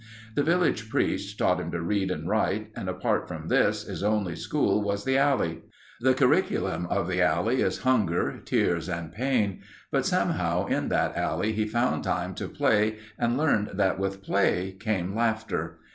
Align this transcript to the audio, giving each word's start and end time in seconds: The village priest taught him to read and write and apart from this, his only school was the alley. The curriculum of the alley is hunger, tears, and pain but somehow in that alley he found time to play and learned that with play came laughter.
The 0.33 0.41
village 0.41 0.89
priest 0.89 1.37
taught 1.37 1.59
him 1.59 1.69
to 1.73 1.79
read 1.79 2.09
and 2.09 2.27
write 2.27 2.71
and 2.75 2.89
apart 2.89 3.27
from 3.27 3.49
this, 3.49 3.83
his 3.85 4.01
only 4.01 4.35
school 4.35 4.81
was 4.81 5.03
the 5.03 5.15
alley. 5.15 5.61
The 5.99 6.15
curriculum 6.15 6.87
of 6.87 7.07
the 7.07 7.21
alley 7.21 7.61
is 7.61 7.83
hunger, 7.83 8.41
tears, 8.43 8.89
and 8.89 9.11
pain 9.11 9.61
but 9.91 10.07
somehow 10.07 10.65
in 10.65 10.89
that 10.89 11.15
alley 11.15 11.51
he 11.51 11.67
found 11.67 12.03
time 12.03 12.33
to 12.33 12.47
play 12.49 12.97
and 13.19 13.37
learned 13.37 13.73
that 13.75 13.99
with 13.99 14.23
play 14.23 14.71
came 14.79 15.13
laughter. 15.13 15.77